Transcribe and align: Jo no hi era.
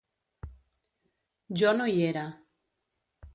Jo 1.63 1.75
no 1.81 1.87
hi 1.93 2.01
era. 2.07 2.25